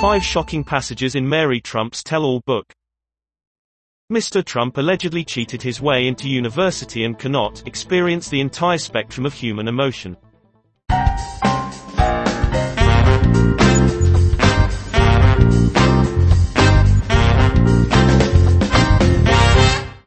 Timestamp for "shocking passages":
0.22-1.14